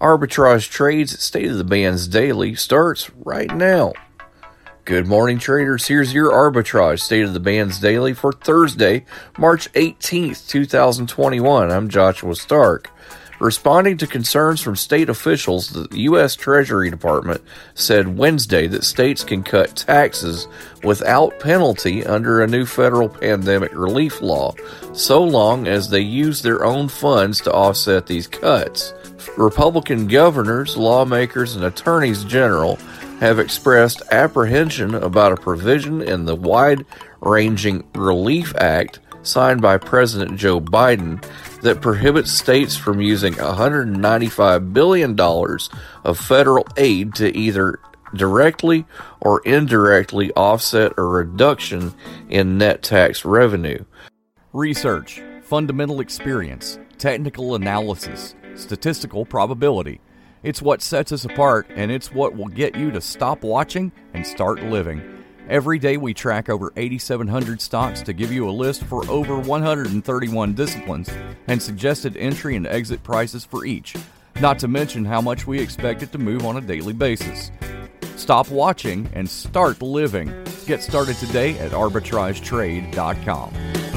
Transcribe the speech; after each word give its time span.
Arbitrage 0.00 0.70
Trades 0.70 1.20
State 1.20 1.50
of 1.50 1.58
the 1.58 1.64
Bands 1.64 2.06
Daily 2.06 2.54
starts 2.54 3.10
right 3.24 3.52
now. 3.52 3.92
Good 4.84 5.08
morning, 5.08 5.40
traders. 5.40 5.88
Here's 5.88 6.14
your 6.14 6.30
Arbitrage 6.30 7.00
State 7.00 7.24
of 7.24 7.34
the 7.34 7.40
Bands 7.40 7.80
Daily 7.80 8.14
for 8.14 8.32
Thursday, 8.32 9.04
March 9.36 9.72
18th, 9.72 10.46
2021. 10.46 11.72
I'm 11.72 11.88
Joshua 11.88 12.36
Stark. 12.36 12.92
Responding 13.40 13.96
to 13.98 14.06
concerns 14.06 14.60
from 14.60 14.76
state 14.76 15.08
officials, 15.08 15.70
the 15.70 15.88
U.S. 15.92 16.36
Treasury 16.36 16.90
Department 16.90 17.42
said 17.74 18.16
Wednesday 18.16 18.68
that 18.68 18.84
states 18.84 19.24
can 19.24 19.42
cut 19.42 19.74
taxes 19.74 20.46
without 20.84 21.40
penalty 21.40 22.06
under 22.06 22.40
a 22.40 22.46
new 22.46 22.66
federal 22.66 23.08
pandemic 23.08 23.72
relief 23.74 24.22
law, 24.22 24.54
so 24.92 25.22
long 25.22 25.66
as 25.66 25.90
they 25.90 26.00
use 26.00 26.42
their 26.42 26.64
own 26.64 26.88
funds 26.88 27.40
to 27.40 27.52
offset 27.52 28.06
these 28.06 28.28
cuts. 28.28 28.92
Republican 29.36 30.06
governors, 30.06 30.76
lawmakers, 30.76 31.56
and 31.56 31.64
attorneys 31.64 32.24
general 32.24 32.76
have 33.20 33.38
expressed 33.38 34.02
apprehension 34.12 34.94
about 34.94 35.32
a 35.32 35.36
provision 35.36 36.02
in 36.02 36.24
the 36.24 36.36
wide 36.36 36.84
ranging 37.20 37.84
Relief 37.94 38.54
Act 38.56 39.00
signed 39.22 39.60
by 39.60 39.76
President 39.76 40.38
Joe 40.38 40.60
Biden 40.60 41.22
that 41.62 41.80
prohibits 41.80 42.30
states 42.30 42.76
from 42.76 43.00
using 43.00 43.34
$195 43.34 44.72
billion 44.72 45.18
of 46.04 46.18
federal 46.18 46.66
aid 46.76 47.14
to 47.16 47.36
either 47.36 47.80
directly 48.14 48.86
or 49.20 49.42
indirectly 49.44 50.32
offset 50.32 50.92
a 50.96 51.02
reduction 51.02 51.92
in 52.30 52.56
net 52.56 52.82
tax 52.82 53.24
revenue. 53.24 53.84
Research, 54.52 55.20
fundamental 55.42 56.00
experience, 56.00 56.78
technical 56.96 57.54
analysis 57.54 58.34
statistical 58.58 59.24
probability. 59.24 60.00
It's 60.42 60.62
what 60.62 60.82
sets 60.82 61.12
us 61.12 61.24
apart, 61.24 61.66
and 61.70 61.90
it's 61.90 62.12
what 62.12 62.36
will 62.36 62.48
get 62.48 62.76
you 62.76 62.90
to 62.92 63.00
stop 63.00 63.42
watching 63.42 63.92
and 64.14 64.26
start 64.26 64.62
living. 64.62 65.24
Every 65.48 65.78
day, 65.78 65.96
we 65.96 66.12
track 66.12 66.48
over 66.48 66.72
8,700 66.76 67.60
stocks 67.60 68.02
to 68.02 68.12
give 68.12 68.30
you 68.30 68.48
a 68.48 68.50
list 68.50 68.84
for 68.84 69.08
over 69.10 69.38
131 69.38 70.52
disciplines 70.52 71.10
and 71.46 71.60
suggested 71.60 72.16
entry 72.16 72.54
and 72.54 72.66
exit 72.66 73.02
prices 73.02 73.44
for 73.44 73.64
each, 73.64 73.96
not 74.40 74.58
to 74.58 74.68
mention 74.68 75.04
how 75.04 75.20
much 75.20 75.46
we 75.46 75.58
expect 75.58 76.02
it 76.02 76.12
to 76.12 76.18
move 76.18 76.44
on 76.44 76.58
a 76.58 76.60
daily 76.60 76.92
basis. 76.92 77.50
Stop 78.16 78.50
watching 78.50 79.08
and 79.14 79.28
start 79.28 79.80
living. 79.80 80.32
Get 80.66 80.82
started 80.82 81.16
today 81.16 81.58
at 81.58 81.72
arbitragetrade.com. 81.72 83.87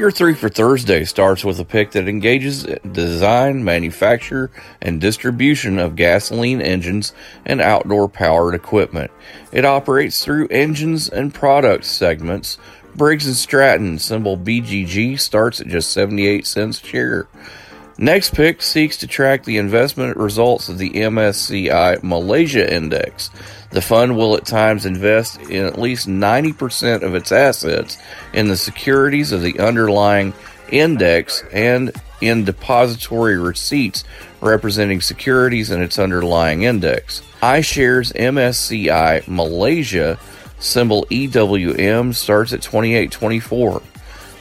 Your 0.00 0.10
three 0.10 0.32
for 0.32 0.48
Thursday 0.48 1.04
starts 1.04 1.44
with 1.44 1.60
a 1.60 1.64
pick 1.66 1.90
that 1.90 2.08
engages 2.08 2.64
design, 2.90 3.62
manufacture, 3.62 4.50
and 4.80 4.98
distribution 4.98 5.78
of 5.78 5.94
gasoline 5.94 6.62
engines 6.62 7.12
and 7.44 7.60
outdoor 7.60 8.08
powered 8.08 8.54
equipment. 8.54 9.10
It 9.52 9.66
operates 9.66 10.24
through 10.24 10.48
engines 10.48 11.10
and 11.10 11.34
product 11.34 11.84
segments. 11.84 12.56
Briggs 12.96 13.26
and 13.26 13.36
Stratton, 13.36 13.98
symbol 13.98 14.38
BGG, 14.38 15.20
starts 15.20 15.60
at 15.60 15.66
just 15.66 15.92
78 15.92 16.46
cents 16.46 16.82
a 16.82 16.86
share. 16.86 17.28
Next 18.00 18.32
pick 18.32 18.62
seeks 18.62 18.96
to 18.96 19.06
track 19.06 19.44
the 19.44 19.58
investment 19.58 20.16
results 20.16 20.70
of 20.70 20.78
the 20.78 20.88
MSCI 20.88 22.02
Malaysia 22.02 22.74
Index. 22.74 23.28
The 23.72 23.82
fund 23.82 24.16
will 24.16 24.38
at 24.38 24.46
times 24.46 24.86
invest 24.86 25.38
in 25.42 25.66
at 25.66 25.78
least 25.78 26.08
90% 26.08 27.02
of 27.02 27.14
its 27.14 27.30
assets 27.30 27.98
in 28.32 28.48
the 28.48 28.56
securities 28.56 29.32
of 29.32 29.42
the 29.42 29.60
underlying 29.60 30.32
index 30.72 31.44
and 31.52 31.92
in 32.22 32.46
depository 32.46 33.36
receipts 33.36 34.04
representing 34.40 35.02
securities 35.02 35.70
in 35.70 35.82
its 35.82 35.98
underlying 35.98 36.62
index. 36.62 37.20
iShares 37.42 38.14
MSCI 38.14 39.28
Malaysia 39.28 40.18
symbol 40.58 41.04
EWM 41.10 42.14
starts 42.14 42.54
at 42.54 42.62
2824. 42.62 43.82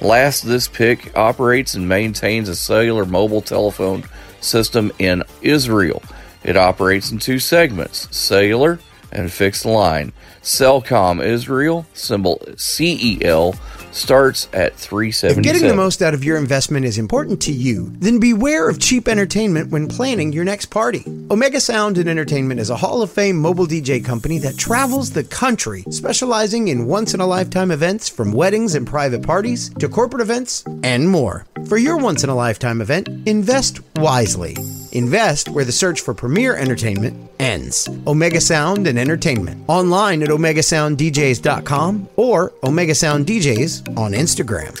Last, 0.00 0.42
this 0.42 0.68
pick 0.68 1.16
operates 1.16 1.74
and 1.74 1.88
maintains 1.88 2.48
a 2.48 2.54
cellular 2.54 3.04
mobile 3.04 3.42
telephone 3.42 4.04
system 4.40 4.92
in 4.98 5.24
Israel. 5.42 6.02
It 6.44 6.56
operates 6.56 7.10
in 7.10 7.18
two 7.18 7.38
segments 7.40 8.14
cellular 8.16 8.78
and 9.10 9.32
fixed 9.32 9.64
line. 9.64 10.12
Cellcom 10.42 11.24
Israel, 11.24 11.86
symbol 11.94 12.40
CEL, 12.56 13.54
starts 13.98 14.48
at 14.52 14.74
377. 14.76 15.38
If 15.38 15.44
getting 15.44 15.68
the 15.68 15.74
most 15.74 16.00
out 16.00 16.14
of 16.14 16.24
your 16.24 16.38
investment 16.38 16.86
is 16.86 16.98
important 16.98 17.42
to 17.42 17.52
you, 17.52 17.92
then 17.98 18.18
beware 18.18 18.68
of 18.68 18.78
cheap 18.78 19.08
entertainment 19.08 19.70
when 19.70 19.88
planning 19.88 20.32
your 20.32 20.44
next 20.44 20.66
party. 20.66 21.04
Omega 21.30 21.60
Sound 21.60 21.98
and 21.98 22.08
Entertainment 22.08 22.60
is 22.60 22.70
a 22.70 22.76
Hall 22.76 23.02
of 23.02 23.10
Fame 23.10 23.36
mobile 23.36 23.66
DJ 23.66 24.04
company 24.04 24.38
that 24.38 24.56
travels 24.56 25.10
the 25.10 25.24
country, 25.24 25.84
specializing 25.90 26.68
in 26.68 26.86
once 26.86 27.12
in 27.14 27.20
a 27.20 27.26
lifetime 27.26 27.70
events 27.70 28.08
from 28.08 28.32
weddings 28.32 28.74
and 28.74 28.86
private 28.86 29.22
parties 29.22 29.68
to 29.74 29.88
corporate 29.88 30.22
events 30.22 30.64
and 30.82 31.08
more. 31.08 31.44
For 31.66 31.76
your 31.76 31.96
once 31.98 32.24
in 32.24 32.30
a 32.30 32.36
lifetime 32.36 32.80
event, 32.80 33.08
invest 33.26 33.80
wisely. 33.96 34.56
Invest 34.92 35.48
where 35.48 35.64
the 35.64 35.72
search 35.72 36.00
for 36.00 36.14
premier 36.14 36.56
entertainment 36.56 37.30
ends. 37.38 37.88
Omega 38.06 38.40
Sound 38.40 38.86
and 38.86 38.98
Entertainment. 38.98 39.64
Online 39.68 40.22
at 40.22 40.28
OmegaSoundDJs.com 40.28 42.08
or 42.16 42.52
Omega 42.62 42.94
Sound 42.94 43.26
DJs 43.26 43.96
on 43.96 44.12
Instagram. 44.12 44.80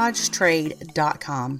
arbitragetrade.com. 0.01 1.59